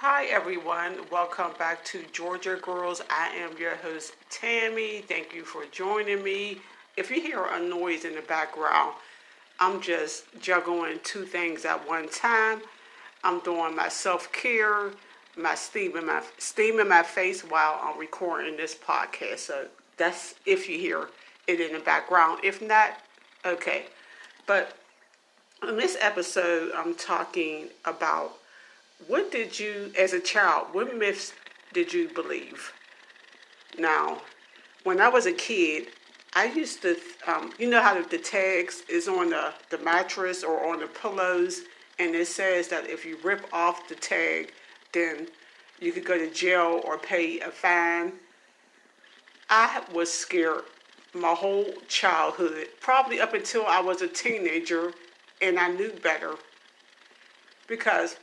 [0.00, 0.98] Hi, everyone.
[1.10, 3.00] Welcome back to Georgia Girls.
[3.08, 5.00] I am your host, Tammy.
[5.00, 6.58] Thank you for joining me.
[6.98, 8.92] If you hear a noise in the background,
[9.58, 12.60] I'm just juggling two things at one time.
[13.24, 14.90] I'm doing my self care,
[15.34, 19.38] my steaming my steaming my face while I'm recording this podcast.
[19.38, 19.66] So
[19.96, 21.08] that's if you hear
[21.46, 22.40] it in the background.
[22.44, 22.98] If not,
[23.46, 23.86] okay.
[24.46, 24.76] But
[25.66, 28.34] in this episode, I'm talking about
[29.06, 31.32] what did you, as a child, what myths
[31.72, 32.72] did you believe?
[33.78, 34.22] Now,
[34.84, 35.88] when I was a kid,
[36.34, 40.72] I used to, um, you know how the, tags is on the, the mattress or
[40.72, 41.62] on the pillows,
[41.98, 44.52] and it says that if you rip off the tag,
[44.92, 45.28] then
[45.80, 48.12] you could go to jail or pay a fine.
[49.48, 50.64] I was scared
[51.14, 54.92] my whole childhood, probably up until I was a teenager
[55.40, 56.34] and I knew better.
[57.66, 58.16] Because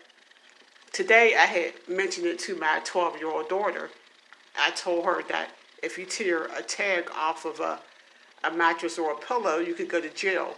[0.93, 3.89] today I had mentioned it to my 12 year old daughter.
[4.57, 5.49] I told her that
[5.81, 7.79] if you tear a tag off of a,
[8.43, 10.55] a mattress or a pillow, you could go to jail.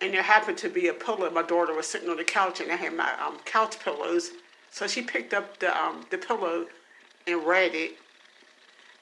[0.00, 1.30] And there happened to be a pillow.
[1.30, 4.32] My daughter was sitting on the couch and I had my um, couch pillows.
[4.70, 6.66] So she picked up the, um, the pillow
[7.26, 7.96] and read it.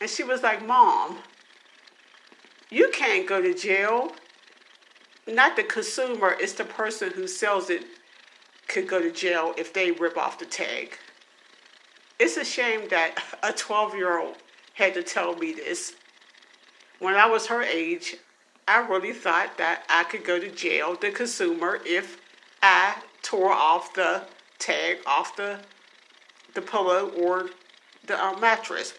[0.01, 1.19] And she was like, Mom,
[2.71, 4.13] you can't go to jail.
[5.27, 7.85] Not the consumer, it's the person who sells it
[8.73, 10.97] could go to jail if they rip off the tag.
[12.19, 14.37] It's a shame that a 12 year old
[14.75, 15.95] had to tell me this.
[16.99, 18.17] When I was her age,
[18.67, 22.21] I really thought that I could go to jail, the consumer, if
[22.63, 24.23] I tore off the
[24.59, 25.59] tag off the
[26.55, 27.49] the pillow or
[28.07, 28.95] the uh, mattress.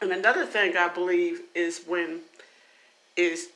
[0.00, 2.20] And another thing I believe is when
[3.16, 3.48] is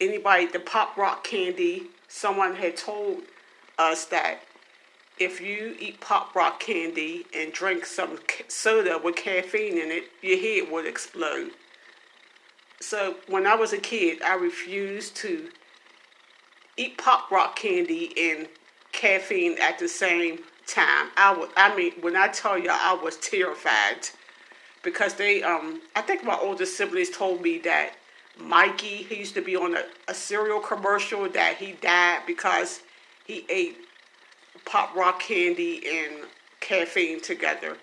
[0.00, 1.88] anybody the pop rock candy.
[2.08, 3.22] Someone had told
[3.78, 4.40] us that
[5.20, 10.38] if you eat pop rock candy and drink some soda with caffeine in it, your
[10.38, 11.50] head would explode.
[12.80, 15.50] So when I was a kid, I refused to
[16.76, 18.48] eat pop rock candy and
[18.92, 21.08] caffeine at the same time.
[21.16, 24.08] I would, I mean, when I tell you, I was terrified
[24.82, 27.94] because they, um, I think my older siblings told me that
[28.38, 32.80] Mikey, he used to be on a, a cereal commercial that he died because
[33.26, 33.76] he ate
[34.68, 36.26] pop rock candy and
[36.60, 37.76] caffeine together.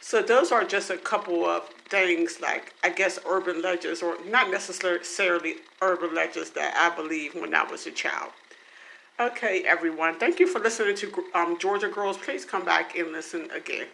[0.00, 4.50] So those are just a couple of things like I guess urban legends or not
[4.50, 8.32] necessarily urban legends that I believe when I was a child.
[9.20, 10.18] Okay, everyone.
[10.18, 12.16] Thank you for listening to um, Georgia Girls.
[12.16, 13.86] Please come back and listen again.